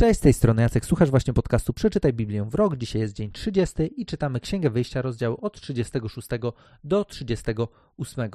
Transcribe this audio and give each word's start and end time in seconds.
Cześć, 0.00 0.20
z 0.20 0.22
tej 0.22 0.32
strony 0.32 0.62
Jacek, 0.62 0.86
słuchasz 0.86 1.10
właśnie 1.10 1.32
podcastu 1.32 1.72
Przeczytaj 1.72 2.12
Biblię 2.12 2.44
w 2.44 2.54
rok. 2.54 2.76
Dzisiaj 2.76 3.02
jest 3.02 3.14
dzień 3.14 3.30
30 3.30 4.00
i 4.00 4.06
czytamy 4.06 4.40
Księgę 4.40 4.70
Wyjścia, 4.70 5.02
rozdział 5.02 5.38
od 5.40 5.60
36 5.60 6.28
do 6.84 7.04
38. 7.04 8.30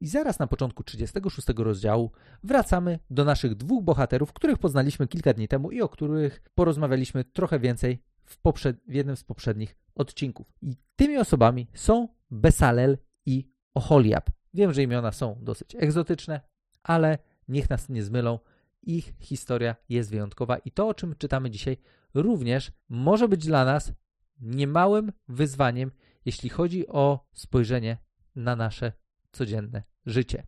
I 0.00 0.08
zaraz 0.08 0.38
na 0.38 0.46
początku 0.46 0.84
36 0.84 1.48
rozdziału 1.56 2.10
wracamy 2.44 2.98
do 3.10 3.24
naszych 3.24 3.54
dwóch 3.54 3.84
bohaterów, 3.84 4.32
których 4.32 4.58
poznaliśmy 4.58 5.08
kilka 5.08 5.32
dni 5.32 5.48
temu 5.48 5.70
i 5.70 5.82
o 5.82 5.88
których 5.88 6.42
porozmawialiśmy 6.54 7.24
trochę 7.24 7.58
więcej 7.58 8.02
w, 8.24 8.38
poprzed... 8.38 8.76
w 8.88 8.94
jednym 8.94 9.16
z 9.16 9.24
poprzednich 9.24 9.76
odcinków. 9.94 10.52
I 10.62 10.76
tymi 10.96 11.18
osobami 11.18 11.66
są 11.74 12.08
Besalel 12.30 12.98
i 13.26 13.50
Oholiab. 13.74 14.30
Wiem, 14.54 14.72
że 14.72 14.82
imiona 14.82 15.12
są 15.12 15.38
dosyć 15.40 15.76
egzotyczne, 15.78 16.40
ale 16.82 17.18
niech 17.48 17.70
nas 17.70 17.88
nie 17.88 18.02
zmylą 18.02 18.38
ich 18.82 19.14
historia 19.18 19.76
jest 19.88 20.10
wyjątkowa 20.10 20.58
i 20.58 20.70
to, 20.70 20.88
o 20.88 20.94
czym 20.94 21.14
czytamy 21.18 21.50
dzisiaj, 21.50 21.76
również 22.14 22.72
może 22.88 23.28
być 23.28 23.46
dla 23.46 23.64
nas 23.64 23.92
niemałym 24.40 25.12
wyzwaniem, 25.28 25.90
jeśli 26.24 26.48
chodzi 26.48 26.88
o 26.88 27.26
spojrzenie 27.32 27.98
na 28.36 28.56
nasze 28.56 28.92
codzienne 29.32 29.82
życie. 30.06 30.46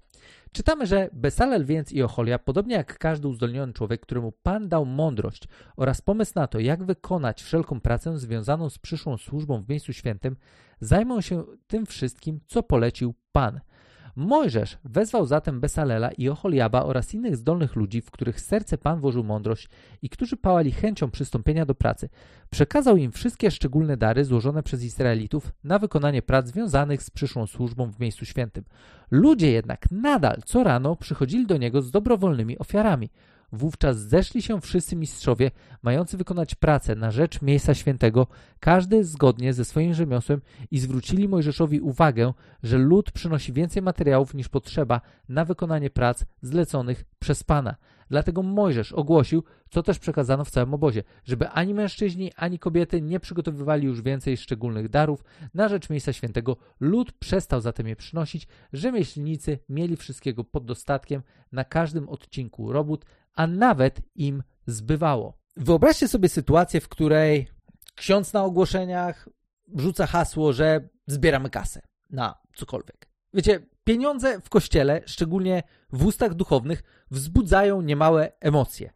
Czytamy, 0.52 0.86
że 0.86 1.08
Besalel 1.12 1.64
więc 1.64 1.92
i 1.92 2.02
Ocholia, 2.02 2.38
podobnie 2.38 2.74
jak 2.74 2.98
każdy 2.98 3.28
uzdolniony 3.28 3.72
człowiek, 3.72 4.00
któremu 4.00 4.32
Pan 4.32 4.68
dał 4.68 4.86
mądrość 4.86 5.48
oraz 5.76 6.00
pomysł 6.00 6.32
na 6.34 6.46
to, 6.46 6.58
jak 6.58 6.84
wykonać 6.84 7.42
wszelką 7.42 7.80
pracę 7.80 8.18
związaną 8.18 8.70
z 8.70 8.78
przyszłą 8.78 9.18
służbą 9.18 9.62
w 9.62 9.68
miejscu 9.68 9.92
świętym, 9.92 10.36
zajmą 10.80 11.20
się 11.20 11.44
tym 11.66 11.86
wszystkim, 11.86 12.40
co 12.46 12.62
polecił 12.62 13.14
Pan– 13.32 13.60
Mojżesz 14.16 14.78
wezwał 14.84 15.26
zatem 15.26 15.60
Besalela 15.60 16.10
i 16.10 16.28
Oholiaba 16.28 16.82
oraz 16.82 17.14
innych 17.14 17.36
zdolnych 17.36 17.76
ludzi, 17.76 18.00
w 18.00 18.10
których 18.10 18.40
serce 18.40 18.78
Pan 18.78 19.00
włożył 19.00 19.24
mądrość 19.24 19.68
i 20.02 20.08
którzy 20.08 20.36
pałali 20.36 20.72
chęcią 20.72 21.10
przystąpienia 21.10 21.66
do 21.66 21.74
pracy. 21.74 22.08
Przekazał 22.50 22.96
im 22.96 23.12
wszystkie 23.12 23.50
szczególne 23.50 23.96
dary 23.96 24.24
złożone 24.24 24.62
przez 24.62 24.84
Izraelitów 24.84 25.52
na 25.64 25.78
wykonanie 25.78 26.22
prac 26.22 26.46
związanych 26.46 27.02
z 27.02 27.10
przyszłą 27.10 27.46
służbą 27.46 27.90
w 27.90 28.00
miejscu 28.00 28.24
świętym. 28.24 28.64
Ludzie 29.10 29.50
jednak 29.50 29.90
nadal 29.90 30.42
co 30.44 30.64
rano 30.64 30.96
przychodzili 30.96 31.46
do 31.46 31.56
niego 31.56 31.82
z 31.82 31.90
dobrowolnymi 31.90 32.58
ofiarami. 32.58 33.10
Wówczas 33.52 33.98
zeszli 33.98 34.42
się 34.42 34.60
wszyscy 34.60 34.96
mistrzowie, 34.96 35.50
mający 35.82 36.16
wykonać 36.16 36.54
pracę 36.54 36.94
na 36.94 37.10
rzecz 37.10 37.42
miejsca 37.42 37.74
świętego, 37.74 38.26
każdy 38.60 39.04
zgodnie 39.04 39.52
ze 39.52 39.64
swoim 39.64 39.94
rzemiosłem 39.94 40.40
i 40.70 40.78
zwrócili 40.78 41.28
Mojżeszowi 41.28 41.80
uwagę, 41.80 42.32
że 42.62 42.78
lud 42.78 43.12
przynosi 43.12 43.52
więcej 43.52 43.82
materiałów 43.82 44.34
niż 44.34 44.48
potrzeba 44.48 45.00
na 45.28 45.44
wykonanie 45.44 45.90
prac 45.90 46.24
zleconych 46.42 47.04
przez 47.18 47.44
Pana. 47.44 47.76
Dlatego 48.10 48.42
Mojżesz 48.42 48.92
ogłosił, 48.92 49.44
co 49.70 49.82
też 49.82 49.98
przekazano 49.98 50.44
w 50.44 50.50
całym 50.50 50.74
obozie, 50.74 51.02
żeby 51.24 51.48
ani 51.48 51.74
mężczyźni, 51.74 52.32
ani 52.36 52.58
kobiety 52.58 53.02
nie 53.02 53.20
przygotowywali 53.20 53.86
już 53.86 54.02
więcej 54.02 54.36
szczególnych 54.36 54.88
darów 54.88 55.24
na 55.54 55.68
rzecz 55.68 55.90
miejsca 55.90 56.12
świętego. 56.12 56.56
Lud 56.80 57.12
przestał 57.12 57.60
zatem 57.60 57.86
je 57.86 57.96
przynosić, 57.96 58.48
rzemieślnicy 58.72 59.58
mieli 59.68 59.96
wszystkiego 59.96 60.44
pod 60.44 60.64
dostatkiem 60.64 61.22
na 61.52 61.64
każdym 61.64 62.08
odcinku 62.08 62.72
robót, 62.72 63.04
a 63.34 63.46
nawet 63.46 64.00
im 64.14 64.42
zbywało. 64.66 65.38
Wyobraźcie 65.56 66.08
sobie 66.08 66.28
sytuację, 66.28 66.80
w 66.80 66.88
której 66.88 67.48
ksiądz 67.94 68.32
na 68.32 68.44
ogłoszeniach 68.44 69.28
rzuca 69.76 70.06
hasło, 70.06 70.52
że 70.52 70.88
zbieramy 71.06 71.50
kasę 71.50 71.82
na 72.10 72.38
cokolwiek. 72.54 73.08
Wiecie, 73.34 73.60
pieniądze 73.84 74.40
w 74.40 74.48
kościele, 74.48 75.02
szczególnie 75.06 75.62
w 75.92 76.06
ustach 76.06 76.34
duchownych, 76.34 76.82
wzbudzają 77.10 77.82
niemałe 77.82 78.32
emocje. 78.40 78.92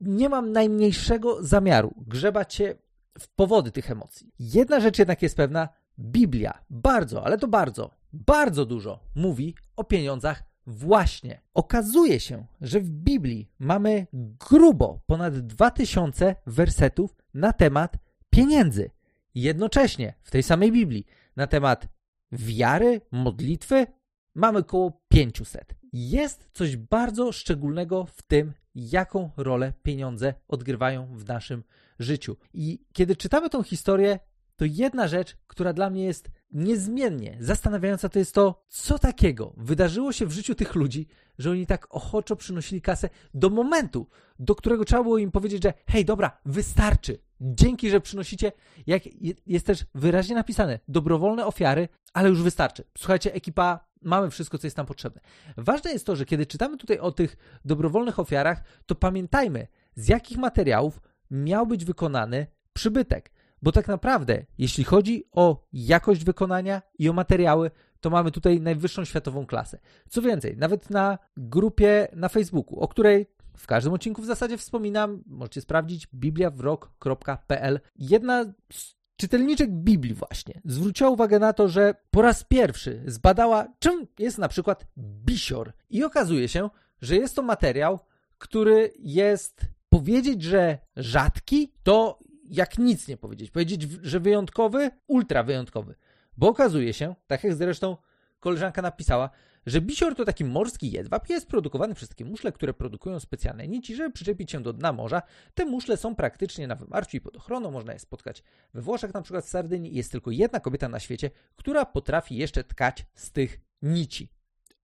Nie 0.00 0.28
mam 0.28 0.52
najmniejszego 0.52 1.42
zamiaru 1.42 1.94
grzebać 2.06 2.54
się 2.54 2.74
w 3.18 3.28
powody 3.28 3.70
tych 3.70 3.90
emocji. 3.90 4.32
Jedna 4.38 4.80
rzecz 4.80 4.98
jednak 4.98 5.22
jest 5.22 5.36
pewna: 5.36 5.68
Biblia 5.98 6.58
bardzo, 6.70 7.24
ale 7.24 7.38
to 7.38 7.48
bardzo, 7.48 7.90
bardzo 8.12 8.66
dużo 8.66 9.00
mówi 9.14 9.54
o 9.76 9.84
pieniądzach 9.84 10.47
Właśnie. 10.68 11.40
Okazuje 11.54 12.20
się, 12.20 12.46
że 12.60 12.80
w 12.80 12.90
Biblii 12.90 13.48
mamy 13.58 14.06
grubo 14.50 15.00
ponad 15.06 15.38
2000 15.38 16.36
wersetów 16.46 17.16
na 17.34 17.52
temat 17.52 17.96
pieniędzy. 18.30 18.90
Jednocześnie 19.34 20.14
w 20.22 20.30
tej 20.30 20.42
samej 20.42 20.72
Biblii 20.72 21.06
na 21.36 21.46
temat 21.46 21.88
wiary, 22.32 23.00
modlitwy 23.10 23.86
mamy 24.34 24.58
około 24.58 25.02
500. 25.08 25.74
Jest 25.92 26.48
coś 26.52 26.76
bardzo 26.76 27.32
szczególnego 27.32 28.04
w 28.04 28.22
tym, 28.22 28.52
jaką 28.74 29.30
rolę 29.36 29.72
pieniądze 29.82 30.34
odgrywają 30.48 31.06
w 31.16 31.28
naszym 31.28 31.64
życiu. 31.98 32.36
I 32.54 32.84
kiedy 32.92 33.16
czytamy 33.16 33.50
tą 33.50 33.62
historię, 33.62 34.18
to 34.56 34.64
jedna 34.64 35.08
rzecz, 35.08 35.36
która 35.46 35.72
dla 35.72 35.90
mnie 35.90 36.04
jest 36.04 36.30
niezmiennie 36.50 37.36
zastanawiająca, 37.40 38.08
to 38.08 38.18
jest 38.18 38.34
to, 38.34 38.64
co 38.68 38.98
takiego 38.98 39.54
wydarzyło 39.56 40.12
się 40.12 40.26
w 40.26 40.32
życiu 40.32 40.54
tych 40.54 40.74
ludzi, 40.74 41.06
że 41.38 41.50
oni 41.50 41.66
tak 41.66 41.86
ochoczo 41.90 42.36
przynosili 42.36 42.82
kasę 42.82 43.10
do 43.34 43.50
momentu, 43.50 44.06
do 44.38 44.54
którego 44.54 44.84
trzeba 44.84 45.02
było 45.02 45.18
im 45.18 45.30
powiedzieć, 45.30 45.62
że 45.62 45.74
hej, 45.86 46.04
dobra, 46.04 46.38
wystarczy. 46.44 47.18
Dzięki, 47.40 47.90
że 47.90 48.00
przynosicie, 48.00 48.52
jak 48.86 49.02
jest 49.46 49.66
też 49.66 49.84
wyraźnie 49.94 50.34
napisane, 50.34 50.78
dobrowolne 50.88 51.46
ofiary, 51.46 51.88
ale 52.12 52.28
już 52.28 52.42
wystarczy. 52.42 52.84
Słuchajcie, 52.98 53.34
ekipa, 53.34 53.88
mamy 54.02 54.30
wszystko, 54.30 54.58
co 54.58 54.66
jest 54.66 54.76
nam 54.76 54.86
potrzebne. 54.86 55.20
Ważne 55.56 55.92
jest 55.92 56.06
to, 56.06 56.16
że 56.16 56.24
kiedy 56.24 56.46
czytamy 56.46 56.76
tutaj 56.76 56.98
o 56.98 57.12
tych 57.12 57.36
dobrowolnych 57.64 58.18
ofiarach, 58.18 58.62
to 58.86 58.94
pamiętajmy, 58.94 59.66
z 59.94 60.08
jakich 60.08 60.38
materiałów 60.38 61.00
miał 61.30 61.66
być 61.66 61.84
wykonany 61.84 62.46
przybytek. 62.72 63.30
Bo 63.62 63.72
tak 63.72 63.88
naprawdę, 63.88 64.44
jeśli 64.58 64.84
chodzi 64.84 65.24
o 65.32 65.66
jakość 65.72 66.24
wykonania 66.24 66.82
i 66.98 67.08
o 67.08 67.12
materiały, 67.12 67.70
to 68.00 68.10
mamy 68.10 68.30
tutaj 68.30 68.60
najwyższą 68.60 69.04
światową 69.04 69.46
klasę. 69.46 69.78
Co 70.08 70.22
więcej, 70.22 70.56
nawet 70.56 70.90
na 70.90 71.18
grupie 71.36 72.08
na 72.12 72.28
Facebooku, 72.28 72.80
o 72.80 72.88
której 72.88 73.26
w 73.56 73.66
każdym 73.66 73.92
odcinku 73.92 74.22
w 74.22 74.26
zasadzie 74.26 74.58
wspominam, 74.58 75.22
możecie 75.26 75.60
sprawdzić 75.60 76.06
bibliawrok.pl. 76.14 77.80
Jedna 77.98 78.44
z 78.72 78.94
czytelniczek 79.16 79.70
Biblii 79.70 80.14
właśnie 80.14 80.60
zwróciła 80.64 81.10
uwagę 81.10 81.38
na 81.38 81.52
to, 81.52 81.68
że 81.68 81.94
po 82.10 82.22
raz 82.22 82.44
pierwszy 82.44 83.02
zbadała, 83.06 83.68
czym 83.78 84.06
jest 84.18 84.38
na 84.38 84.48
przykład 84.48 84.86
bisior. 84.98 85.72
I 85.90 86.04
okazuje 86.04 86.48
się, 86.48 86.70
że 87.00 87.16
jest 87.16 87.36
to 87.36 87.42
materiał, 87.42 87.98
który 88.38 88.92
jest 88.98 89.60
powiedzieć, 89.88 90.42
że 90.42 90.78
rzadki, 90.96 91.72
to 91.82 92.18
jak 92.50 92.78
nic 92.78 93.08
nie 93.08 93.16
powiedzieć. 93.16 93.50
Powiedzieć, 93.50 93.82
że 94.02 94.20
wyjątkowy, 94.20 94.90
ultra 95.06 95.42
wyjątkowy. 95.42 95.94
Bo 96.36 96.48
okazuje 96.48 96.92
się, 96.92 97.14
tak 97.26 97.44
jak 97.44 97.54
zresztą 97.54 97.96
koleżanka 98.40 98.82
napisała, 98.82 99.30
że 99.66 99.80
bisior 99.80 100.14
to 100.14 100.24
taki 100.24 100.44
morski 100.44 100.90
jedwab 100.90 101.28
jest 101.28 101.48
produkowany 101.48 101.94
przez 101.94 102.08
takie 102.08 102.24
muszle, 102.24 102.52
które 102.52 102.74
produkują 102.74 103.20
specjalne 103.20 103.68
nici, 103.68 103.96
żeby 103.96 104.10
przyczepić 104.10 104.50
się 104.50 104.62
do 104.62 104.72
dna 104.72 104.92
morza. 104.92 105.22
Te 105.54 105.64
muszle 105.64 105.96
są 105.96 106.14
praktycznie 106.14 106.66
na 106.66 106.74
wymarciu 106.74 107.16
i 107.16 107.20
pod 107.20 107.36
ochroną. 107.36 107.70
Można 107.70 107.92
je 107.92 107.98
spotkać 107.98 108.42
we 108.74 108.82
Włoszech, 108.82 109.14
na 109.14 109.22
przykład 109.22 109.44
w 109.44 109.48
Sardynii. 109.48 109.94
Jest 109.94 110.12
tylko 110.12 110.30
jedna 110.30 110.60
kobieta 110.60 110.88
na 110.88 111.00
świecie, 111.00 111.30
która 111.56 111.86
potrafi 111.86 112.36
jeszcze 112.36 112.64
tkać 112.64 113.06
z 113.14 113.32
tych 113.32 113.60
nici. 113.82 114.32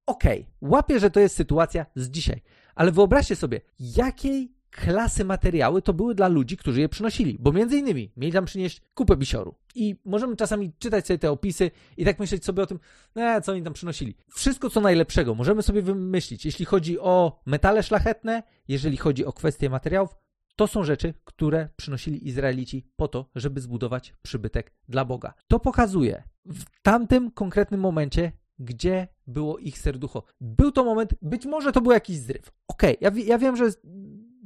Okej, 0.06 0.40
okay, 0.40 0.70
łapię, 0.70 1.00
że 1.00 1.10
to 1.10 1.20
jest 1.20 1.36
sytuacja 1.36 1.86
z 1.94 2.10
dzisiaj, 2.10 2.42
ale 2.74 2.92
wyobraźcie 2.92 3.36
sobie, 3.36 3.60
jakiej 3.78 4.54
klasy 4.74 5.24
materiały 5.24 5.82
to 5.82 5.94
były 5.94 6.14
dla 6.14 6.28
ludzi, 6.28 6.56
którzy 6.56 6.80
je 6.80 6.88
przynosili, 6.88 7.36
bo 7.40 7.52
między 7.52 7.76
innymi 7.76 8.12
mieli 8.16 8.32
tam 8.32 8.44
przynieść 8.44 8.82
kupę 8.94 9.16
bisioru. 9.16 9.54
I 9.74 9.96
możemy 10.04 10.36
czasami 10.36 10.72
czytać 10.78 11.06
sobie 11.06 11.18
te 11.18 11.30
opisy 11.30 11.70
i 11.96 12.04
tak 12.04 12.18
myśleć 12.18 12.44
sobie 12.44 12.62
o 12.62 12.66
tym, 12.66 12.78
e, 13.16 13.40
co 13.40 13.52
oni 13.52 13.62
tam 13.62 13.72
przynosili. 13.72 14.16
Wszystko 14.28 14.70
co 14.70 14.80
najlepszego 14.80 15.34
możemy 15.34 15.62
sobie 15.62 15.82
wymyślić, 15.82 16.44
jeśli 16.44 16.64
chodzi 16.64 17.00
o 17.00 17.40
metale 17.46 17.82
szlachetne, 17.82 18.42
jeżeli 18.68 18.96
chodzi 18.96 19.24
o 19.24 19.32
kwestie 19.32 19.70
materiałów, 19.70 20.16
to 20.56 20.66
są 20.66 20.84
rzeczy, 20.84 21.14
które 21.24 21.68
przynosili 21.76 22.28
Izraelici 22.28 22.86
po 22.96 23.08
to, 23.08 23.30
żeby 23.34 23.60
zbudować 23.60 24.14
przybytek 24.22 24.72
dla 24.88 25.04
Boga. 25.04 25.34
To 25.48 25.60
pokazuje 25.60 26.22
w 26.46 26.64
tamtym 26.82 27.30
konkretnym 27.30 27.80
momencie, 27.80 28.32
gdzie 28.58 29.08
było 29.26 29.58
ich 29.58 29.78
serducho. 29.78 30.22
Był 30.40 30.72
to 30.72 30.84
moment, 30.84 31.14
być 31.22 31.46
może 31.46 31.72
to 31.72 31.80
był 31.80 31.92
jakiś 31.92 32.18
zryw. 32.18 32.52
Okej, 32.68 32.98
okay, 32.98 33.20
ja, 33.20 33.26
ja 33.26 33.38
wiem, 33.38 33.56
że 33.56 33.64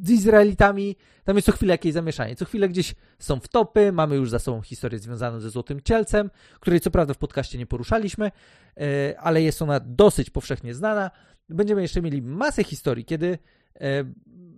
z 0.03 0.11
Izraelitami 0.11 0.97
tam 1.25 1.37
jest 1.37 1.47
co 1.47 1.53
chwilę 1.53 1.75
jakieś 1.75 1.93
zamieszanie. 1.93 2.37
Co 2.37 2.45
chwilę 2.45 2.69
gdzieś 2.69 2.95
są 3.19 3.41
wtopy, 3.41 3.93
mamy 3.93 4.17
już 4.17 4.31
za 4.31 4.39
sobą 4.39 4.62
historię 4.62 4.99
związaną 4.99 5.41
ze 5.41 5.50
Złotym 5.50 5.81
Cielcem, 5.81 6.31
której 6.61 6.81
co 6.81 6.91
prawda 6.91 7.15
w 7.15 7.19
podcaście 7.19 7.59
nie 7.59 7.67
poruszaliśmy, 7.67 8.31
e, 8.77 9.21
ale 9.21 9.43
jest 9.43 9.62
ona 9.62 9.81
dosyć 9.81 10.31
powszechnie 10.31 10.75
znana. 10.75 11.11
Będziemy 11.49 11.83
jeszcze 11.83 12.03
mieli 12.03 12.23
masę 12.23 12.65
historii, 12.65 13.05
kiedy 13.05 13.39
e, 13.75 14.05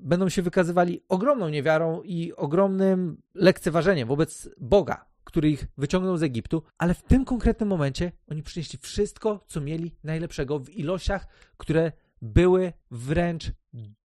będą 0.02 0.28
się 0.28 0.42
wykazywali 0.42 1.02
ogromną 1.08 1.48
niewiarą 1.48 2.02
i 2.02 2.32
ogromnym 2.32 3.22
lekceważeniem 3.34 4.08
wobec 4.08 4.48
Boga, 4.58 5.04
który 5.24 5.50
ich 5.50 5.66
wyciągnął 5.78 6.16
z 6.16 6.22
Egiptu, 6.22 6.62
ale 6.78 6.94
w 6.94 7.02
tym 7.02 7.24
konkretnym 7.24 7.68
momencie 7.68 8.12
oni 8.30 8.42
przynieśli 8.42 8.78
wszystko, 8.78 9.44
co 9.46 9.60
mieli 9.60 9.94
najlepszego 10.04 10.58
w 10.58 10.70
ilościach, 10.70 11.26
które 11.56 11.92
były 12.22 12.72
wręcz 12.90 13.52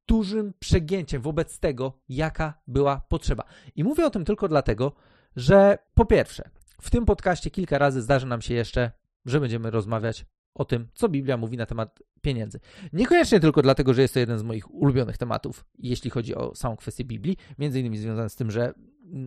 dużym 0.07 0.53
przegięciem 0.59 1.21
wobec 1.21 1.59
tego, 1.59 2.00
jaka 2.09 2.53
była 2.67 3.01
potrzeba. 3.09 3.44
I 3.75 3.83
mówię 3.83 4.05
o 4.05 4.09
tym 4.09 4.25
tylko 4.25 4.47
dlatego, 4.47 4.94
że 5.35 5.77
po 5.94 6.05
pierwsze, 6.05 6.50
w 6.81 6.89
tym 6.89 7.05
podcaście 7.05 7.51
kilka 7.51 7.77
razy 7.77 8.01
zdarzy 8.01 8.25
nam 8.25 8.41
się 8.41 8.53
jeszcze, 8.53 8.91
że 9.25 9.39
będziemy 9.39 9.71
rozmawiać 9.71 10.25
o 10.55 10.65
tym, 10.65 10.88
co 10.94 11.09
Biblia 11.09 11.38
mówi 11.38 11.57
na 11.57 11.65
temat 11.65 12.00
pieniędzy. 12.21 12.59
Niekoniecznie 12.94 13.39
tylko 13.39 13.61
dlatego, 13.61 13.94
że 13.94 14.01
jest 14.01 14.13
to 14.13 14.19
jeden 14.19 14.39
z 14.39 14.44
moich 14.44 14.73
ulubionych 14.73 15.17
tematów, 15.17 15.65
jeśli 15.79 16.09
chodzi 16.09 16.35
o 16.35 16.56
samą 16.56 16.75
kwestię 16.75 17.03
Biblii, 17.03 17.38
między 17.59 17.79
innymi 17.79 17.97
związany 17.97 18.29
z 18.29 18.35
tym, 18.35 18.51
że 18.51 18.73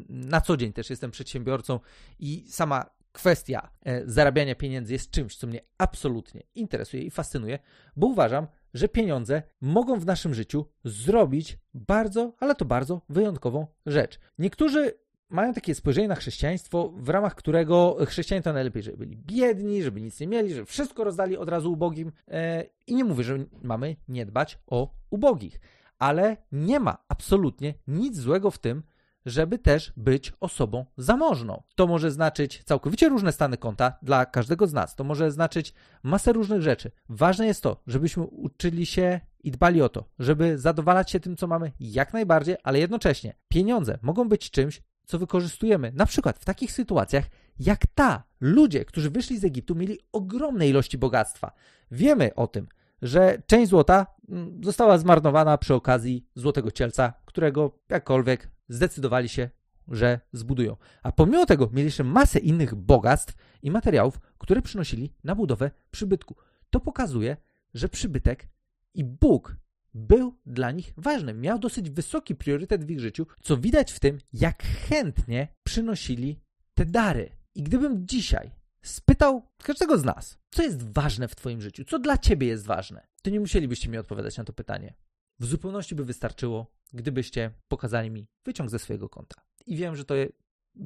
na 0.09 0.41
co 0.41 0.57
dzień 0.57 0.73
też 0.73 0.91
jestem 0.91 1.11
przedsiębiorcą 1.11 1.81
i 2.19 2.45
sama 2.49 2.91
kwestia 3.13 3.71
e, 3.85 4.03
zarabiania 4.07 4.55
pieniędzy 4.55 4.93
jest 4.93 5.11
czymś, 5.11 5.37
co 5.37 5.47
mnie 5.47 5.61
absolutnie 5.79 6.43
interesuje 6.55 7.03
i 7.03 7.11
fascynuje, 7.11 7.59
bo 7.97 8.07
uważam, 8.07 8.47
że 8.77 8.89
pieniądze 8.89 9.43
mogą 9.61 10.01
w 10.01 10.07
naszym 10.07 10.35
życiu 10.35 10.67
zrobić 10.85 11.59
bardzo, 11.75 12.33
ale 12.41 12.55
to 12.55 12.65
bardzo 12.65 13.01
wyjątkową 13.09 13.67
rzecz. 13.87 14.19
Niektórzy 14.39 14.95
mają 15.29 15.55
takie 15.55 15.75
spojrzenie 15.75 16.09
na 16.09 16.15
chrześcijaństwo, 16.15 16.93
w 16.97 17.09
ramach 17.09 17.35
którego 17.35 17.97
chrześcijanie 18.07 18.43
to 18.43 18.53
najlepiej, 18.53 18.83
żeby 18.83 18.97
byli 18.97 19.17
biedni, 19.17 19.83
żeby 19.83 20.01
nic 20.01 20.21
nie 20.21 20.27
mieli, 20.27 20.55
żeby 20.55 20.67
wszystko 20.67 21.05
rozdali 21.05 21.37
od 21.37 21.49
razu 21.49 21.73
ubogim. 21.73 22.13
E, 22.29 22.65
I 22.87 22.95
nie 22.95 23.05
mówię, 23.05 23.25
że 23.25 23.39
mamy 23.63 23.97
nie 24.09 24.27
dbać 24.27 24.59
o 24.67 24.95
ubogich, 25.11 25.61
ale 25.99 26.37
nie 26.53 26.81
ma 26.81 26.99
absolutnie 27.09 27.75
nic 27.87 28.17
złego 28.17 28.51
w 28.51 28.59
tym, 28.59 28.83
żeby 29.27 29.59
też 29.59 29.93
być 29.97 30.33
osobą 30.41 30.87
zamożną. 30.97 31.63
To 31.75 31.87
może 31.87 32.11
znaczyć 32.11 32.63
całkowicie 32.65 33.09
różne 33.09 33.33
stany 33.33 33.57
konta 33.57 33.99
dla 34.03 34.27
każdego 34.27 34.67
z 34.67 34.73
nas. 34.73 34.95
To 34.95 35.05
może 35.05 35.31
znaczyć 35.31 35.75
masę 36.03 36.33
różnych 36.33 36.63
rzeczy. 36.63 36.91
Ważne 37.09 37.47
jest 37.47 37.63
to, 37.63 37.83
żebyśmy 37.87 38.23
uczyli 38.23 38.87
się 38.87 39.21
i 39.45 39.51
dbali 39.51 39.83
o 39.83 39.89
to, 39.89 40.05
żeby 40.19 40.59
zadowalać 40.59 41.11
się 41.11 41.21
tym, 41.21 41.37
co 41.37 41.47
mamy 41.47 41.73
jak 41.81 42.13
najbardziej, 42.13 42.57
ale 42.63 42.79
jednocześnie 42.79 43.35
pieniądze 43.49 43.99
mogą 44.03 44.29
być 44.29 44.51
czymś, 44.51 44.83
co 45.07 45.19
wykorzystujemy. 45.19 45.93
Na 45.95 46.07
przykład 46.07 46.39
w 46.39 46.45
takich 46.45 46.73
sytuacjach 46.73 47.25
jak 47.59 47.87
ta. 47.87 48.23
Ludzie, 48.41 48.85
którzy 48.85 49.11
wyszli 49.11 49.39
z 49.39 49.45
Egiptu, 49.45 49.75
mieli 49.75 49.99
ogromne 50.13 50.69
ilości 50.69 50.99
bogactwa. 50.99 51.53
Wiemy 51.91 52.35
o 52.35 52.47
tym, 52.47 52.69
że 53.03 53.43
część 53.47 53.71
złota 53.71 54.07
mm, 54.29 54.61
została 54.65 54.99
zmarnowana 54.99 55.59
przy 55.59 55.75
okazji 55.75 56.27
złotego 56.35 56.71
cielca, 56.71 57.13
którego 57.25 57.79
jakkolwiek 57.89 58.56
zdecydowali 58.69 59.29
się, 59.29 59.51
że 59.89 60.21
zbudują. 60.33 60.77
A 61.03 61.13
pomimo 61.13 61.47
tego 61.47 61.71
mieli 61.73 61.85
jeszcze 61.85 62.05
masę 62.05 62.39
innych 62.39 62.75
bogactw 62.75 63.35
i 63.63 63.71
materiałów, 63.71 64.21
które 64.39 64.63
przynosili 64.63 65.13
na 65.25 65.35
budowę 65.35 65.71
przybytku. 65.91 66.37
To 66.71 66.81
pokazuje, 66.81 67.37
że 67.75 67.89
przybytek 67.89 68.49
i 68.95 69.05
Bóg 69.05 69.57
był 69.95 70.39
dla 70.47 70.71
nich 70.71 70.93
ważny. 70.97 71.35
Miał 71.35 71.59
dosyć 71.59 71.91
wysoki 71.91 72.35
priorytet 72.35 72.85
w 72.85 72.91
ich 72.91 73.01
życiu, 73.01 73.27
co 73.43 73.57
widać 73.57 73.93
w 73.93 74.01
tym, 74.01 74.19
jak 74.33 74.63
chętnie 74.63 75.49
przynosili 75.63 76.41
te 76.75 76.87
dary. 76.87 77.31
I 77.55 77.63
gdybym 77.63 78.07
dzisiaj 78.07 78.51
spytał 78.83 79.43
każdego 79.63 79.99
z 79.99 80.05
nas, 80.05 80.39
co 80.51 80.63
jest 80.63 80.93
ważne 80.93 81.29
w 81.29 81.37
Twoim 81.37 81.61
życiu, 81.61 81.85
co 81.85 81.99
dla 81.99 82.19
Ciebie 82.19 82.47
jest 82.47 82.67
ważne, 82.67 83.07
to 83.23 83.31
nie 83.31 83.41
musielibyście 83.41 83.89
mi 83.89 83.99
odpowiadać 83.99 84.39
na 84.39 84.45
to 84.45 84.53
pytanie. 84.53 84.95
W 85.39 85.45
zupełności 85.45 85.95
by 85.95 86.05
wystarczyło, 86.05 86.67
gdybyście 86.93 87.51
pokazali 87.69 88.11
mi 88.11 88.27
wyciąg 88.45 88.71
ze 88.71 88.79
swojego 88.79 89.09
konta. 89.09 89.43
I 89.67 89.77
wiem, 89.77 89.97
że 89.97 90.05
to 90.05 90.15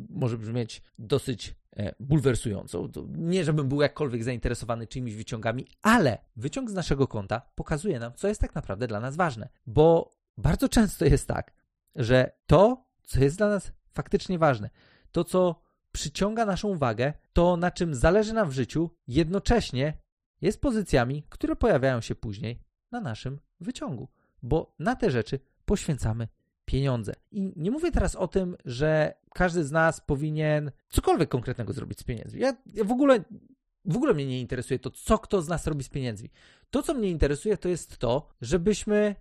może 0.08 0.38
brzmieć 0.38 0.82
dosyć 0.98 1.54
e, 1.76 1.94
bulwersująco. 2.00 2.88
Nie, 3.08 3.44
żebym 3.44 3.68
był 3.68 3.80
jakkolwiek 3.82 4.24
zainteresowany 4.24 4.86
czyimiś 4.86 5.16
wyciągami, 5.16 5.66
ale 5.82 6.18
wyciąg 6.36 6.70
z 6.70 6.74
naszego 6.74 7.08
konta 7.08 7.42
pokazuje 7.54 7.98
nam, 7.98 8.12
co 8.14 8.28
jest 8.28 8.40
tak 8.40 8.54
naprawdę 8.54 8.86
dla 8.86 9.00
nas 9.00 9.16
ważne. 9.16 9.48
Bo 9.66 10.10
bardzo 10.36 10.68
często 10.68 11.04
jest 11.04 11.28
tak, 11.28 11.54
że 11.96 12.32
to, 12.46 12.86
co 13.02 13.20
jest 13.20 13.36
dla 13.36 13.48
nas 13.48 13.72
faktycznie 13.92 14.38
ważne, 14.38 14.70
to, 15.12 15.24
co 15.24 15.62
przyciąga 15.92 16.46
naszą 16.46 16.68
uwagę, 16.68 17.12
to 17.32 17.56
na 17.56 17.70
czym 17.70 17.94
zależy 17.94 18.32
nam 18.32 18.48
w 18.50 18.52
życiu, 18.52 18.90
jednocześnie 19.06 19.98
jest 20.40 20.60
pozycjami, 20.60 21.26
które 21.28 21.56
pojawiają 21.56 22.00
się 22.00 22.14
później 22.14 22.62
na 22.90 23.00
naszym 23.00 23.40
wyciągu. 23.60 24.08
Bo 24.42 24.74
na 24.78 24.96
te 24.96 25.10
rzeczy 25.10 25.38
poświęcamy 25.64 26.28
pieniądze. 26.64 27.12
I 27.30 27.52
nie 27.56 27.70
mówię 27.70 27.90
teraz 27.90 28.16
o 28.16 28.28
tym, 28.28 28.56
że 28.64 29.14
każdy 29.34 29.64
z 29.64 29.72
nas 29.72 30.00
powinien 30.00 30.70
cokolwiek 30.88 31.28
konkretnego 31.28 31.72
zrobić 31.72 32.00
z 32.00 32.04
pieniędzmi. 32.04 32.40
Ja, 32.40 32.56
ja 32.74 32.84
w 32.84 32.92
ogóle 32.92 33.24
w 33.84 33.96
ogóle 33.96 34.14
mnie 34.14 34.26
nie 34.26 34.40
interesuje 34.40 34.78
to, 34.78 34.90
co 34.90 35.18
kto 35.18 35.42
z 35.42 35.48
nas 35.48 35.66
robi 35.66 35.84
z 35.84 35.88
pieniędzmi. 35.88 36.30
To, 36.70 36.82
co 36.82 36.94
mnie 36.94 37.10
interesuje, 37.10 37.56
to 37.56 37.68
jest 37.68 37.98
to, 37.98 38.28
żebyśmy 38.40 39.14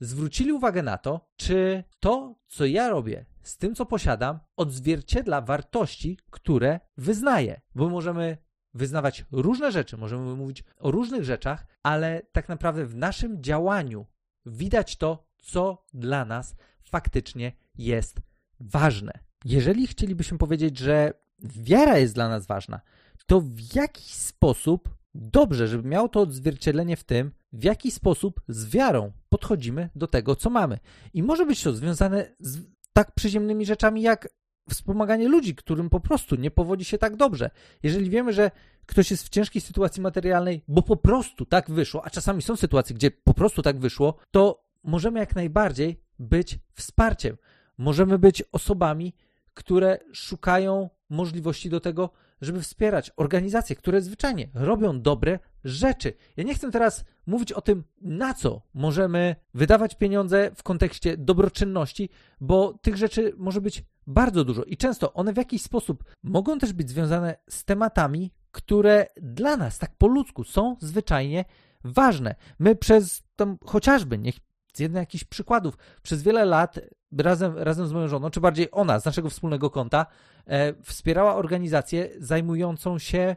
zwrócili 0.00 0.52
uwagę 0.52 0.82
na 0.82 0.98
to, 0.98 1.28
czy 1.36 1.84
to, 2.00 2.34
co 2.48 2.66
ja 2.66 2.88
robię 2.88 3.26
z 3.42 3.56
tym, 3.56 3.74
co 3.74 3.86
posiadam, 3.86 4.38
odzwierciedla 4.56 5.40
wartości, 5.40 6.18
które 6.30 6.80
wyznaję. 6.96 7.60
Bo 7.74 7.88
możemy 7.88 8.36
wyznawać 8.74 9.24
różne 9.32 9.72
rzeczy, 9.72 9.96
możemy 9.96 10.36
mówić 10.36 10.64
o 10.78 10.90
różnych 10.90 11.24
rzeczach, 11.24 11.66
ale 11.82 12.22
tak 12.32 12.48
naprawdę 12.48 12.86
w 12.86 12.96
naszym 12.96 13.42
działaniu 13.42 14.06
widać 14.46 14.96
to, 14.96 15.26
co 15.38 15.84
dla 15.94 16.24
nas 16.24 16.56
faktycznie 16.82 17.52
jest 17.78 18.20
ważne. 18.60 19.12
Jeżeli 19.44 19.86
chcielibyśmy 19.86 20.38
powiedzieć, 20.38 20.78
że 20.78 21.12
wiara 21.42 21.98
jest 21.98 22.14
dla 22.14 22.28
nas 22.28 22.46
ważna, 22.46 22.80
to 23.26 23.40
w 23.40 23.74
jakiś 23.74 24.06
sposób 24.06 24.96
dobrze, 25.14 25.68
żeby 25.68 25.88
miało 25.88 26.08
to 26.08 26.20
odzwierciedlenie 26.20 26.96
w 26.96 27.04
tym, 27.04 27.32
w 27.52 27.64
jaki 27.64 27.90
sposób 27.90 28.40
z 28.48 28.66
wiarą 28.66 29.12
podchodzimy 29.28 29.90
do 29.94 30.06
tego, 30.06 30.36
co 30.36 30.50
mamy. 30.50 30.78
I 31.14 31.22
może 31.22 31.46
być 31.46 31.62
to 31.62 31.72
związane 31.72 32.36
z 32.40 32.60
tak 32.92 33.12
przyziemnymi 33.12 33.66
rzeczami 33.66 34.02
jak 34.02 34.28
wspomaganie 34.70 35.28
ludzi, 35.28 35.54
którym 35.54 35.90
po 35.90 36.00
prostu 36.00 36.36
nie 36.36 36.50
powodzi 36.50 36.84
się 36.84 36.98
tak 36.98 37.16
dobrze. 37.16 37.50
Jeżeli 37.82 38.10
wiemy, 38.10 38.32
że 38.32 38.50
ktoś 38.86 39.10
jest 39.10 39.26
w 39.26 39.28
ciężkiej 39.28 39.62
sytuacji 39.62 40.02
materialnej, 40.02 40.62
bo 40.68 40.82
po 40.82 40.96
prostu 40.96 41.46
tak 41.46 41.70
wyszło, 41.70 42.04
a 42.04 42.10
czasami 42.10 42.42
są 42.42 42.56
sytuacje, 42.56 42.96
gdzie 42.96 43.10
po 43.10 43.34
prostu 43.34 43.62
tak 43.62 43.78
wyszło, 43.78 44.14
to 44.30 44.64
możemy 44.84 45.20
jak 45.20 45.34
najbardziej 45.34 46.00
być 46.18 46.58
wsparciem. 46.74 47.36
Możemy 47.78 48.18
być 48.18 48.42
osobami, 48.52 49.14
które 49.54 49.98
szukają 50.12 50.90
możliwości 51.10 51.70
do 51.70 51.80
tego, 51.80 52.10
żeby 52.40 52.62
wspierać 52.62 53.10
organizacje, 53.16 53.76
które 53.76 54.00
zwyczajnie 54.00 54.48
robią 54.54 55.00
dobre 55.00 55.38
rzeczy. 55.64 56.12
Ja 56.36 56.44
nie 56.44 56.54
chcę 56.54 56.70
teraz 56.70 57.04
mówić 57.26 57.52
o 57.52 57.60
tym, 57.60 57.84
na 58.00 58.34
co 58.34 58.62
możemy 58.74 59.36
wydawać 59.54 59.94
pieniądze 59.94 60.50
w 60.56 60.62
kontekście 60.62 61.16
dobroczynności, 61.16 62.08
bo 62.40 62.78
tych 62.82 62.96
rzeczy 62.96 63.32
może 63.36 63.60
być 63.60 63.84
bardzo 64.06 64.44
dużo 64.44 64.64
i 64.64 64.76
często 64.76 65.12
one 65.12 65.32
w 65.32 65.36
jakiś 65.36 65.62
sposób 65.62 66.04
mogą 66.22 66.58
też 66.58 66.72
być 66.72 66.90
związane 66.90 67.36
z 67.48 67.64
tematami, 67.64 68.32
które 68.56 69.06
dla 69.16 69.56
nas 69.56 69.78
tak 69.78 69.90
po 69.98 70.06
ludzku 70.06 70.44
są 70.44 70.76
zwyczajnie 70.80 71.44
ważne. 71.84 72.34
My 72.58 72.76
przez 72.76 73.22
tam 73.36 73.58
chociażby, 73.64 74.18
niech 74.18 74.34
z 74.74 74.78
jednym 74.78 75.00
jakichś 75.00 75.24
przykładów. 75.24 75.78
Przez 76.02 76.22
wiele 76.22 76.44
lat 76.44 76.80
razem, 77.18 77.58
razem 77.58 77.86
z 77.86 77.92
moją 77.92 78.08
żoną, 78.08 78.30
czy 78.30 78.40
bardziej 78.40 78.68
ona 78.72 79.00
z 79.00 79.04
naszego 79.04 79.30
wspólnego 79.30 79.70
konta, 79.70 80.06
e, 80.46 80.74
wspierała 80.82 81.34
organizację 81.34 82.10
zajmującą 82.18 82.98
się 82.98 83.18
e, 83.18 83.36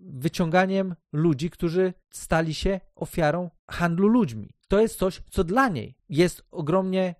wyciąganiem 0.00 0.94
ludzi, 1.12 1.50
którzy 1.50 1.94
stali 2.10 2.54
się 2.54 2.80
ofiarą 2.94 3.50
handlu 3.70 4.08
ludźmi. 4.08 4.50
To 4.68 4.80
jest 4.80 4.98
coś, 4.98 5.22
co 5.30 5.44
dla 5.44 5.68
niej 5.68 5.94
jest 6.08 6.42
ogromnie 6.50 7.14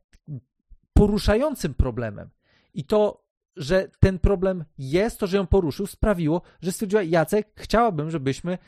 poruszającym 0.92 1.74
problemem. 1.74 2.30
I 2.74 2.84
to, 2.84 3.24
że 3.60 3.88
ten 4.00 4.18
problem 4.18 4.64
jest, 4.78 5.18
to, 5.18 5.26
że 5.26 5.36
ją 5.36 5.46
poruszył, 5.46 5.86
sprawiło, 5.86 6.42
że 6.62 6.72
stwierdziła, 6.72 7.02
Jacek, 7.02 7.48
chciałabym, 7.56 8.10
żebyśmy 8.10 8.58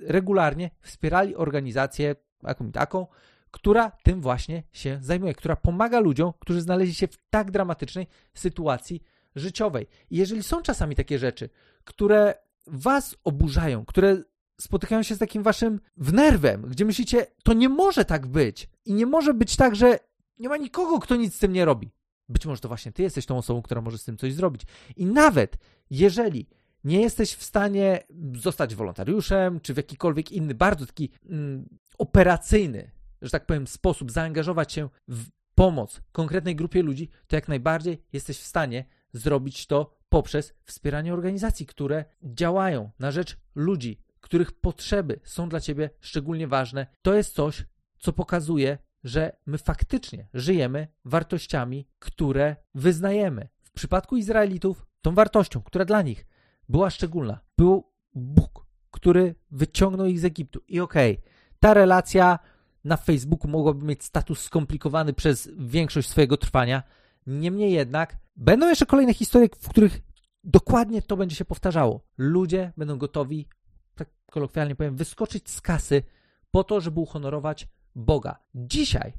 regularnie 0.00 0.70
wspierali 0.80 1.36
organizację 1.36 2.16
jaką 2.42 2.72
taką, 2.72 3.06
która 3.50 3.90
tym 4.02 4.20
właśnie 4.20 4.62
się 4.72 4.98
zajmuje, 5.02 5.34
która 5.34 5.56
pomaga 5.56 6.00
ludziom, 6.00 6.32
którzy 6.38 6.60
znaleźli 6.60 6.94
się 6.94 7.08
w 7.08 7.18
tak 7.30 7.50
dramatycznej 7.50 8.06
sytuacji 8.34 9.02
życiowej. 9.36 9.86
I 10.10 10.16
jeżeli 10.16 10.42
są 10.42 10.62
czasami 10.62 10.96
takie 10.96 11.18
rzeczy, 11.18 11.48
które 11.84 12.34
was 12.66 13.16
oburzają, 13.24 13.84
które 13.84 14.22
spotykają 14.60 15.02
się 15.02 15.14
z 15.14 15.18
takim 15.18 15.42
waszym 15.42 15.80
wnerwem, 15.96 16.62
gdzie 16.62 16.84
myślicie, 16.84 17.26
to 17.42 17.52
nie 17.52 17.68
może 17.68 18.04
tak 18.04 18.26
być 18.26 18.68
i 18.84 18.94
nie 18.94 19.06
może 19.06 19.34
być 19.34 19.56
tak, 19.56 19.76
że 19.76 19.98
nie 20.38 20.48
ma 20.48 20.56
nikogo, 20.56 20.98
kto 20.98 21.16
nic 21.16 21.34
z 21.34 21.38
tym 21.38 21.52
nie 21.52 21.64
robi. 21.64 21.90
Być 22.28 22.46
może 22.46 22.60
to 22.60 22.68
właśnie 22.68 22.92
ty 22.92 23.02
jesteś 23.02 23.26
tą 23.26 23.38
osobą, 23.38 23.62
która 23.62 23.80
może 23.80 23.98
z 23.98 24.04
tym 24.04 24.16
coś 24.16 24.32
zrobić. 24.32 24.62
I 24.96 25.06
nawet 25.06 25.56
jeżeli 25.90 26.48
nie 26.84 27.00
jesteś 27.00 27.34
w 27.34 27.42
stanie 27.42 28.04
zostać 28.34 28.74
wolontariuszem, 28.74 29.60
czy 29.60 29.74
w 29.74 29.76
jakikolwiek 29.76 30.32
inny, 30.32 30.54
bardzo 30.54 30.86
taki 30.86 31.10
mm, 31.30 31.68
operacyjny 31.98 32.90
że 33.24 33.30
tak 33.30 33.46
powiem, 33.46 33.66
sposób 33.66 34.10
zaangażować 34.12 34.72
się 34.72 34.88
w 35.08 35.26
pomoc 35.54 36.00
konkretnej 36.12 36.56
grupie 36.56 36.82
ludzi, 36.82 37.08
to 37.26 37.36
jak 37.36 37.48
najbardziej 37.48 38.02
jesteś 38.12 38.38
w 38.38 38.46
stanie 38.46 38.84
zrobić 39.12 39.66
to 39.66 39.96
poprzez 40.08 40.54
wspieranie 40.64 41.12
organizacji, 41.12 41.66
które 41.66 42.04
działają 42.22 42.90
na 42.98 43.10
rzecz 43.10 43.36
ludzi, 43.54 44.00
których 44.20 44.52
potrzeby 44.52 45.20
są 45.24 45.48
dla 45.48 45.60
ciebie 45.60 45.90
szczególnie 46.00 46.48
ważne. 46.48 46.86
To 47.02 47.14
jest 47.14 47.34
coś, 47.34 47.64
co 47.98 48.12
pokazuje, 48.12 48.78
że 49.04 49.36
my 49.46 49.58
faktycznie 49.58 50.28
żyjemy 50.34 50.88
wartościami, 51.04 51.88
które 51.98 52.56
wyznajemy. 52.74 53.48
W 53.62 53.70
przypadku 53.70 54.16
Izraelitów, 54.16 54.86
tą 55.02 55.14
wartością, 55.14 55.62
która 55.62 55.84
dla 55.84 56.02
nich 56.02 56.26
była 56.68 56.90
szczególna, 56.90 57.40
był 57.58 57.92
Bóg, 58.14 58.66
który 58.90 59.34
wyciągnął 59.50 60.06
ich 60.06 60.20
z 60.20 60.24
Egiptu. 60.24 60.60
I 60.68 60.80
okej, 60.80 61.12
okay, 61.12 61.24
ta 61.60 61.74
relacja 61.74 62.38
na 62.84 62.96
Facebooku 62.96 63.48
mogłaby 63.50 63.86
mieć 63.86 64.04
status 64.04 64.40
skomplikowany 64.40 65.12
przez 65.12 65.50
większość 65.58 66.08
swojego 66.08 66.36
trwania. 66.36 66.82
Niemniej 67.26 67.72
jednak 67.72 68.16
będą 68.36 68.68
jeszcze 68.68 68.86
kolejne 68.86 69.14
historie, 69.14 69.48
w 69.60 69.68
których 69.68 70.00
dokładnie 70.44 71.02
to 71.02 71.16
będzie 71.16 71.36
się 71.36 71.44
powtarzało. 71.44 72.06
Ludzie 72.18 72.72
będą 72.76 72.98
gotowi, 72.98 73.48
tak 73.94 74.08
kolokwialnie 74.30 74.74
powiem, 74.74 74.96
wyskoczyć 74.96 75.50
z 75.50 75.60
kasy 75.60 76.02
po 76.50 76.64
to, 76.64 76.80
żeby 76.80 77.00
uhonorować 77.00 77.68
Boga. 77.94 78.38
Dzisiaj 78.54 79.12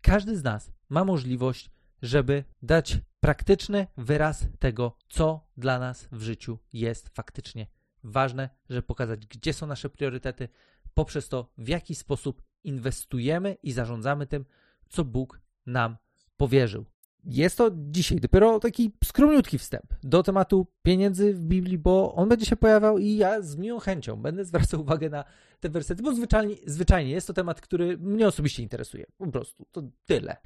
każdy 0.00 0.36
z 0.36 0.44
nas 0.44 0.72
ma 0.88 1.04
możliwość, 1.04 1.70
żeby 2.02 2.44
dać 2.62 2.98
praktyczny 3.20 3.86
wyraz 3.96 4.46
tego, 4.58 4.96
co 5.08 5.46
dla 5.56 5.78
nas 5.78 6.08
w 6.12 6.22
życiu 6.22 6.58
jest 6.72 7.08
faktycznie 7.08 7.66
ważne, 8.04 8.48
żeby 8.70 8.82
pokazać, 8.82 9.26
gdzie 9.26 9.52
są 9.52 9.66
nasze 9.66 9.90
priorytety, 9.90 10.48
poprzez 10.94 11.28
to, 11.28 11.52
w 11.58 11.68
jaki 11.68 11.94
sposób 11.94 12.42
inwestujemy 12.64 13.56
i 13.62 13.72
zarządzamy 13.72 14.26
tym, 14.26 14.44
co 14.88 15.04
Bóg 15.04 15.40
nam 15.66 15.96
powierzył. 16.36 16.84
Jest 17.26 17.58
to 17.58 17.70
dzisiaj 17.74 18.20
dopiero 18.20 18.60
taki 18.60 18.92
skromniutki 19.04 19.58
wstęp 19.58 19.94
do 20.02 20.22
tematu 20.22 20.66
pieniędzy 20.82 21.34
w 21.34 21.40
Biblii, 21.40 21.78
bo 21.78 22.14
on 22.14 22.28
będzie 22.28 22.46
się 22.46 22.56
pojawiał 22.56 22.98
i 22.98 23.16
ja 23.16 23.42
z 23.42 23.56
miłą 23.56 23.78
chęcią 23.80 24.16
będę 24.16 24.44
zwracał 24.44 24.80
uwagę 24.80 25.10
na 25.10 25.24
te 25.60 25.68
wersety, 25.68 26.02
bo 26.02 26.14
zwyczajnie, 26.14 26.56
zwyczajnie 26.66 27.10
jest 27.10 27.26
to 27.26 27.32
temat, 27.32 27.60
który 27.60 27.98
mnie 27.98 28.28
osobiście 28.28 28.62
interesuje. 28.62 29.06
Po 29.18 29.26
prostu, 29.26 29.66
to 29.72 29.82
tyle. 30.04 30.36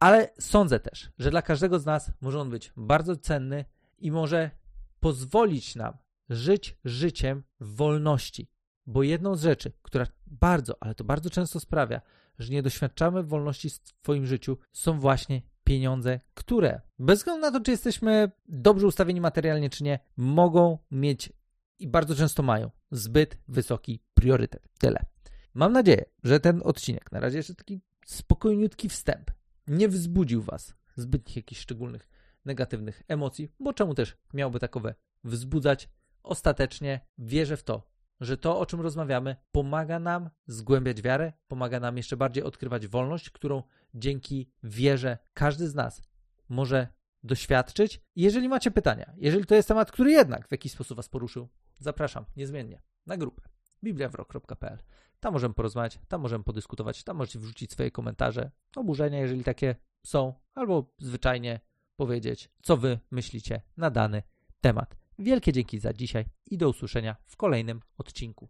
Ale 0.00 0.30
sądzę 0.40 0.80
też, 0.80 1.10
że 1.18 1.30
dla 1.30 1.42
każdego 1.42 1.78
z 1.78 1.86
nas 1.86 2.10
może 2.20 2.40
on 2.40 2.50
być 2.50 2.72
bardzo 2.76 3.16
cenny 3.16 3.64
i 3.98 4.10
może 4.10 4.50
pozwolić 5.00 5.76
nam 5.76 5.96
żyć 6.28 6.78
życiem 6.84 7.42
w 7.60 7.76
wolności. 7.76 8.48
Bo 8.86 9.02
jedną 9.02 9.36
z 9.36 9.42
rzeczy, 9.42 9.72
która 9.82 10.06
bardzo, 10.26 10.76
ale 10.80 10.94
to 10.94 11.04
bardzo 11.04 11.30
często 11.30 11.60
sprawia, 11.60 12.00
że 12.38 12.52
nie 12.52 12.62
doświadczamy 12.62 13.22
wolności 13.22 13.70
w 13.70 13.72
swoim 13.72 14.26
życiu, 14.26 14.58
są 14.72 15.00
właśnie 15.00 15.42
pieniądze, 15.64 16.20
które 16.34 16.80
bez 16.98 17.18
względu 17.18 17.40
na 17.40 17.50
to, 17.50 17.60
czy 17.60 17.70
jesteśmy 17.70 18.30
dobrze 18.48 18.86
ustawieni 18.86 19.20
materialnie, 19.20 19.70
czy 19.70 19.84
nie, 19.84 19.98
mogą 20.16 20.78
mieć 20.90 21.32
i 21.78 21.88
bardzo 21.88 22.14
często 22.14 22.42
mają 22.42 22.70
zbyt 22.90 23.38
wysoki 23.48 24.00
priorytet. 24.14 24.68
Tyle. 24.78 25.04
Mam 25.54 25.72
nadzieję, 25.72 26.04
że 26.24 26.40
ten 26.40 26.60
odcinek, 26.64 27.12
na 27.12 27.20
razie 27.20 27.36
jeszcze 27.36 27.54
taki 27.54 27.80
spokojniutki 28.06 28.88
wstęp, 28.88 29.30
nie 29.66 29.88
wzbudził 29.88 30.42
Was 30.42 30.74
zbytnich 30.96 31.36
jakichś 31.36 31.60
szczególnych 31.60 32.08
negatywnych 32.44 33.02
emocji, 33.08 33.48
bo 33.60 33.72
czemu 33.72 33.94
też 33.94 34.16
miałby 34.34 34.58
takowe 34.58 34.94
wzbudzać? 35.24 35.88
Ostatecznie 36.22 37.00
wierzę 37.18 37.56
w 37.56 37.62
to, 37.62 37.92
że 38.20 38.36
to, 38.36 38.58
o 38.58 38.66
czym 38.66 38.80
rozmawiamy, 38.80 39.36
pomaga 39.52 39.98
nam 39.98 40.30
zgłębiać 40.46 41.02
wiarę, 41.02 41.32
pomaga 41.48 41.80
nam 41.80 41.96
jeszcze 41.96 42.16
bardziej 42.16 42.44
odkrywać 42.44 42.86
wolność, 42.86 43.30
którą 43.30 43.62
dzięki 43.94 44.50
wierze 44.62 45.18
każdy 45.34 45.68
z 45.68 45.74
nas 45.74 46.02
może 46.48 46.88
doświadczyć. 47.22 48.00
Jeżeli 48.16 48.48
macie 48.48 48.70
pytania, 48.70 49.12
jeżeli 49.16 49.46
to 49.46 49.54
jest 49.54 49.68
temat, 49.68 49.92
który 49.92 50.10
jednak 50.10 50.48
w 50.48 50.52
jakiś 50.52 50.72
sposób 50.72 50.96
Was 50.96 51.08
poruszył, 51.08 51.48
zapraszam 51.78 52.24
niezmiennie 52.36 52.82
na 53.06 53.16
grupę 53.16 53.42
bibliawrok.pl. 53.84 54.78
Tam 55.20 55.32
możemy 55.32 55.54
porozmawiać, 55.54 55.98
tam 56.08 56.20
możemy 56.20 56.44
podyskutować, 56.44 57.04
tam 57.04 57.16
możecie 57.16 57.38
wrzucić 57.38 57.72
swoje 57.72 57.90
komentarze, 57.90 58.50
oburzenia, 58.76 59.20
jeżeli 59.20 59.44
takie 59.44 59.76
są, 60.06 60.34
albo 60.54 60.94
zwyczajnie 60.98 61.60
powiedzieć, 61.96 62.50
co 62.62 62.76
Wy 62.76 62.98
myślicie 63.10 63.62
na 63.76 63.90
dany 63.90 64.22
temat. 64.60 64.96
Wielkie 65.18 65.52
dzięki 65.52 65.78
za 65.78 65.92
dzisiaj 65.92 66.24
i 66.46 66.58
do 66.58 66.68
usłyszenia 66.68 67.16
w 67.26 67.36
kolejnym 67.36 67.80
odcinku. 67.98 68.48